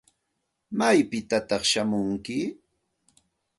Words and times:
¿Maypitataq 0.77 1.63
shamunki? 1.71 2.37